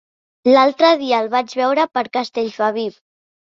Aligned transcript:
L'altre 0.55 0.89
dia 1.01 1.19
el 1.25 1.29
vaig 1.35 1.55
veure 1.61 1.87
per 1.99 2.05
Castellfabib. 2.19 3.01